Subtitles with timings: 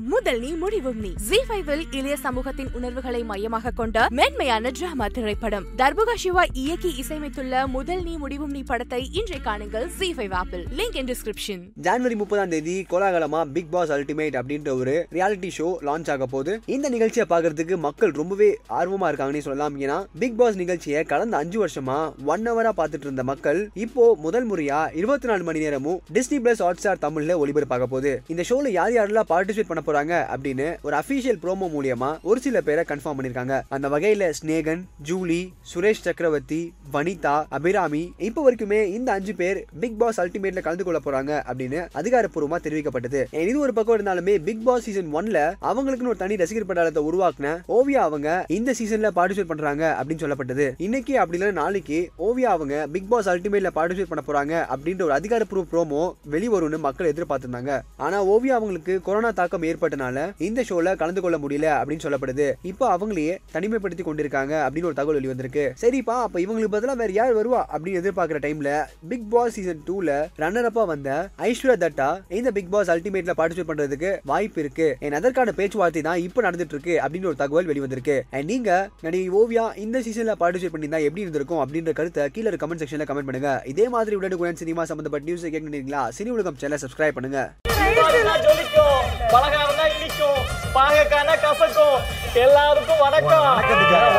[0.00, 1.10] முதல் நீ முடிவும் நீ.
[1.26, 5.66] ஜி ஃபைவில் இளைய சமூகத்தின் உணர்வுகளை மையமாக கொண்ட மென்மையான டிராமா திரைப்படம்.
[5.80, 10.96] தர்புகா சிவா இயக்கி இசையமைத்துள்ள முதல் நீ முடிவும் நீ படத்தை இன்றை காணுங்கள் ஜி ஃபைவ் ஆப்பிள் லிங்க்
[11.00, 16.26] இன் டிஸ்கிரிப்ஷன் ஜனவரி முப்பதாம் தேதி கோலாகலமா பிக் பாஸ் அல்டிமேட் அப்படின்ற ஒரு ரியாலிட்டி ஷோ லான்ச் ஆக
[16.34, 18.50] போது இந்த நிகழ்ச்சியை பார்க்கறதுக்கு மக்கள் ரொம்பவே
[18.80, 19.80] ஆர்வமா இருக்காங்கன்னு சொல்லலாம்.
[19.86, 21.98] ஏன்னா பிக் பாஸ் நிகழ்ச்சியை கடந்த அஞ்சு வருஷமா
[22.34, 26.84] ஒன் ஹவரா பார்த்துட்டு இருந்த மக்கள் இப்போ முதல் முறையா இருபத்தி நாலு மணி நேரமும் டிஸ்னி பிளஸ் ஹாட்
[26.84, 28.14] ஸ்டார் தமிழ்ல ஒளிபரப்பாக போகுது.
[28.34, 32.84] இந்த ஷோல யார் யாரெல்லாம் பார்ட்டிசிபேட் பண்ண போறாங்க அப்படின்னு ஒரு அபிஷியல் ப்ரோமோ மூலியமா ஒரு சில பேரை
[32.90, 35.40] கன்ஃபார்ம் பண்ணிருக்காங்க அந்த வகையில ஸ்னேகன் ஜூலி
[35.72, 36.60] சுரேஷ் சக்கரவர்த்தி
[36.94, 42.58] வனிதா அபிராமி இப்போ வரைக்குமே இந்த அஞ்சு பேர் பிக் பாஸ் அல்டிமேட்ல கலந்து கொள்ள போறாங்க அப்படின்னு அதிகாரப்பூர்வமா
[42.66, 43.20] தெரிவிக்கப்பட்டது.
[43.50, 48.02] இது ஒரு பக்கம் இருந்தாலுமே பிக் பாஸ் சீசன் ஒன்ல அவங்களுக்குன்னு ஒரு தனி ரசிகர் பட்டாளத்தை உருவாக்குன ஓவியா
[48.08, 48.28] அவங்க
[48.58, 50.66] இந்த சீசன்ல பார்ட்டிசிபேட் பண்றாங்க அப்படின்னு சொல்லப்பட்டது.
[50.86, 51.98] இன்னைக்கு அப்படி இல்லைன்னா நாளைக்கு
[52.28, 56.02] ஓவியா அவங்க பிக் பாஸ் அல்டிமேட்ல பார்ட்டிசிபேட் பண்ண போறாங்க அப்படின்ற ஒரு அதிகாரப்பூர்வ ப்ரோமோ
[56.34, 57.72] வெளிவரும்னு மக்கள் எதிர்பார்த்திருந்தாங்க.
[58.06, 62.48] ஆனா ஓவியா அவங்களுக்கு கொரோனா தாக்கம் ஏற்பட்டனால இந்த ஷோல கலந்து கொள்ள முடியல அப்படின்னு சொல்லப்படுது.
[62.72, 65.64] இப்போ அவங்களையே தனிமைப்படுத்தி கொண்டிருக்காங்க அப்படின்னு ஒரு தகவல் வெளிவந்திருக்கு.
[65.84, 68.70] சரிப்பா அப்ப இவங்களுக்கு பதிலாக வேற யார் வருவா அப்படின்னு எதிர்பார்க்கிற டைம்ல
[69.12, 71.10] பிக் பாஸ் சீசன் டூல ரன்னர் அப்பா வந்த
[71.48, 72.08] ஐஸ்வர்யா தட்டா
[72.40, 74.88] இந்த பிக் பாஸ் அல்டிமேட்ல பார்ட்டிசிபேட் பண்றதுக்கு வாய்ப்பு இருக்கு.
[75.06, 78.18] என் அதற்கான பேச்சுவார்த்தை தான் இப்போ நடந்துட்டு இருக்கு அப்படின்னு ஒரு தகவல் வெளிவந்திருக்கு.
[78.36, 78.70] And நீங்க
[79.06, 83.52] நடிகை ஓவியா இந்த சீசன்ல பார்ட்டிசிபேட் பண்ணியிருந்தா எப்படி இருந்திருக்கும் அப்படின்ற கருத்தை கீழே கமெண்ட் செக்ஷன்ல கமெண்ட் பண்ணுங்க.
[83.74, 87.42] இதே மாதிரி உடனுக்குடன் சினிமா சம்பந்தப்பட்ட நியூஸ் கேட்கணுங்களா சினி உலகம் சேனல் சப்ஸ்கிரைப் பண்ணுங்க.
[87.86, 90.38] ஜொலிக்கும் பலகாரம்னா இனிக்கும்
[90.74, 91.98] பாகக்கானா கசக்கும்
[92.42, 93.44] எல்லாருக்கும் வணக்கம்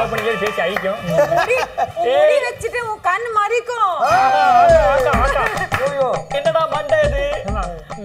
[0.01, 0.99] ஓபன் கேட்டு பேசி ஐக்கும்
[2.07, 3.91] முடி வச்சுட்டு உன் கண் மறிக்கும்
[6.37, 7.23] என்னடா மண்டை இது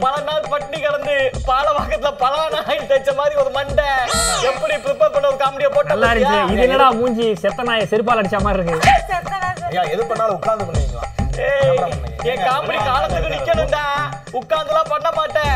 [0.03, 1.15] பல நாள் பட்டினி கிடந்து
[1.49, 3.89] பாலவாக்கத்துல பலானாயில் தைச்ச மாதிரி ஒரு மண்டை
[4.49, 8.41] எப்படி ப்ரிப்பேர் பண்ண ஒரு காமெடியை போட்டு நல்லா இருந்துச்சு இது என்னடா மூஞ்சி செத்த நாயை செருப்பால் அடிச்ச
[8.41, 8.81] மாதிரி இருக்கு
[9.71, 11.09] ஐயா எது பண்ணாலும் உட்கார்ந்து பண்ணுவீங்களா
[11.45, 11.79] ஏய்,
[12.31, 13.85] என் காமெடி காலத்துக்கு நிக்கணும்டா
[14.39, 15.55] உட்கார்ந்துலாம் பண்ண மாட்டேன்.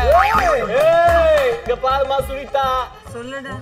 [0.81, 2.65] ஏய், இங்க பாருமா சுனிதா.
[3.13, 3.55] சொல்லுடா.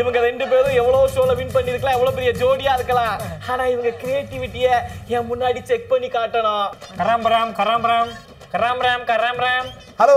[0.00, 3.16] இவங்க ரெண்டு பேரும் எவ்வளவு ஷோல வின் பண்ணிருக்கலாம் எவ்வளவு பெரிய ஜோடியா இருக்கலாம்.
[3.50, 4.68] ஆனா இவங்க கிரியேட்டிவிட்டிய
[5.16, 6.68] என் முன்னாடி செக் பண்ணி காட்டணும்.
[7.00, 8.12] கராம்பராம் கராம்பராம்
[8.54, 9.68] கராம்பராம் கராம்பராம்
[10.00, 10.16] ஹலோ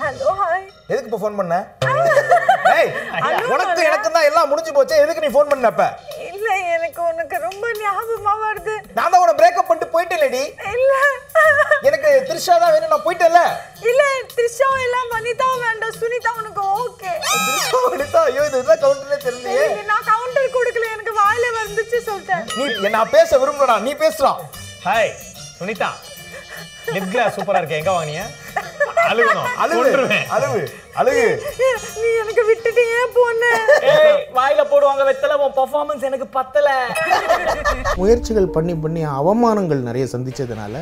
[0.00, 1.54] ஹலோ ஹாய் எதுக்கு இப்ப ஃபோன் பண்ண?
[3.54, 5.00] உனக்கு எனக்கு தான் எல்லாம் முடிஞ்சு போச்சே.
[5.04, 5.84] எதுக்கு நீ ஃபோன் பண்ண அப்ப?
[6.30, 8.74] இல்ல எனக்கு உனக்கு ரொம்ப ஞாபகமா வருது.
[8.98, 10.42] நான் தான் உன பிரேக்கப் பண்ணிட்டு போயிட்டேன்லடி.
[10.74, 10.92] இல்ல.
[11.88, 13.42] எனக்கு த்ரிஷா தான் வேணும் நான் போயிட்டேன்ல.
[13.90, 14.02] இல்ல
[14.34, 15.96] த்ரிஷா எல்லாம் வனிதா வேண்டாம்.
[16.00, 17.12] சுனிதா உனக்கு ஓகே
[17.46, 19.64] த்ரிஷா எடுத்தா ஐயோ இது என்ன கவுண்டர்னே தெரியலையே.
[19.92, 22.44] நான் கவுண்டர் கொடுக்கல எனக்கு வாயில வந்துச்சு சொல்லிட்டேன்.
[22.82, 24.32] நீ நான் பேச விரும்புறடா நீ பேசுறா
[24.88, 25.12] ஹாய்
[25.58, 25.90] சுனிதா.
[26.94, 28.22] லிப் கிளாஸ் சூப்பரா இருக்கு எங்க வாங்கினிய
[29.10, 29.48] அழுகணும்.
[29.62, 29.78] அழுகு.
[29.80, 30.26] கொன்றுவேன்.
[30.36, 30.60] அழுகு.
[31.00, 31.24] அழுகு.
[32.00, 33.42] நீ எனக்கு விட்டுட்டு ஏன் போன?
[33.92, 36.68] ஏய் வாயில போடுவாங்க வெத்தல உன் பெர்ஃபார்மன்ஸ் எனக்கு பத்தல.
[38.02, 40.74] முயற்சிகள் பண்ணி பண்ணி அவமானங்கள் நிறைய சந்திச்சதுனால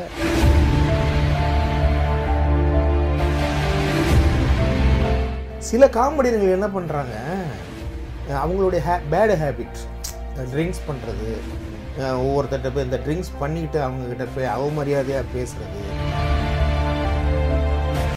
[5.69, 7.15] சில காமெடியர்கள் என்ன பண்ணுறாங்க
[8.43, 9.79] அவங்களுடைய ஹே பேடு ஹேபிட்
[10.53, 11.29] ட்ரிங்க்ஸ் பண்ணுறது
[12.25, 15.81] ஒவ்வொருத்தட்ட போய் இந்த ட்ரிங்க்ஸ் பண்ணிக்கிட்டு அவங்கக்கிட்ட போய் அவமரியாதையாக பேசுறது.